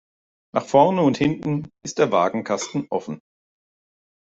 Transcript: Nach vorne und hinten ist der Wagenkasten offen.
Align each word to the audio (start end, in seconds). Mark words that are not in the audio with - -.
Nach 0.55 0.65
vorne 0.65 1.03
und 1.03 1.17
hinten 1.19 1.69
ist 1.85 1.99
der 1.99 2.11
Wagenkasten 2.11 2.87
offen. 2.89 3.21